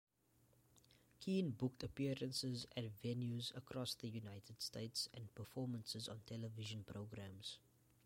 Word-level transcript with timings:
Keane 1.19 1.51
booked 1.51 1.83
appearances 1.83 2.65
at 2.75 2.89
venues 3.03 3.55
across 3.55 3.93
the 3.93 4.09
United 4.09 4.59
States 4.59 5.07
and 5.13 5.31
performances 5.35 6.07
on 6.09 6.21
television 6.25 6.83
programs. 6.83 7.59